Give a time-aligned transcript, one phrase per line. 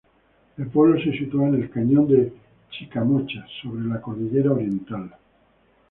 [0.57, 2.33] El pueblo se sitúa en el Cañón del
[2.71, 5.11] Chicamocha, sobre la cordillera oriental.